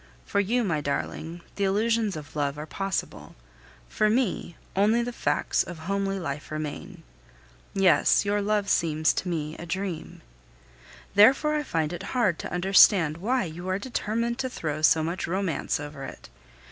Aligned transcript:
For 0.25 0.39
you, 0.39 0.63
my 0.63 0.81
darling, 0.81 1.41
the 1.57 1.63
illusions 1.65 2.15
of 2.15 2.35
love 2.35 2.57
are 2.57 2.65
possible; 2.65 3.35
for 3.87 4.09
me, 4.09 4.55
only 4.75 5.03
the 5.03 5.13
facts 5.13 5.61
of 5.61 5.77
homely 5.77 6.19
life 6.19 6.49
remain. 6.49 7.03
Yes, 7.75 8.25
your 8.25 8.41
love 8.41 8.67
seems 8.67 9.13
to 9.13 9.29
me 9.29 9.55
a 9.57 9.67
dream! 9.67 10.21
Therefore 11.13 11.53
I 11.53 11.61
find 11.61 11.93
it 11.93 12.01
hard 12.17 12.39
to 12.39 12.51
understand 12.51 13.17
why 13.17 13.43
you 13.43 13.67
are 13.69 13.77
determined 13.77 14.39
to 14.39 14.49
throw 14.49 14.81
so 14.81 15.03
much 15.03 15.27
romance 15.27 15.79
over 15.79 16.03
it. 16.05 16.29